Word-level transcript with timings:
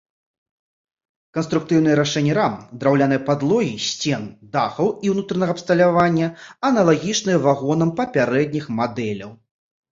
Канструктыўныя 1.37 1.95
рашэнні 1.99 2.33
рам, 2.39 2.55
драўлянай 2.85 3.21
падлогі, 3.29 3.75
сцен, 3.89 4.23
дахаў 4.57 4.87
і 5.07 5.15
ўнутранага 5.15 5.51
абсталявання 5.59 6.33
аналагічныя 6.73 7.37
вагонах 7.47 7.97
папярэдніх 8.03 8.65
мадэляў. 8.83 9.31